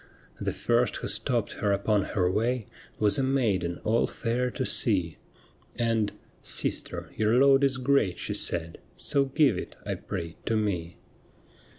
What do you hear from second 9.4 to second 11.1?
it, I pray, to me.'